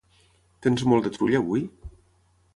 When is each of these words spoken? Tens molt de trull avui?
Tens 0.67 0.85
molt 0.93 1.05
de 1.09 1.13
trull 1.19 1.37
avui? 1.41 1.63